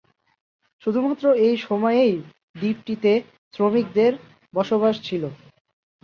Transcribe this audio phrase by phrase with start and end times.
[0.83, 2.15] শুধুমাত্র এই সময়েই
[2.55, 3.11] দ্বীপটিতে
[3.53, 4.11] শ্রমিকদের
[4.53, 5.23] বসবাস ছিল।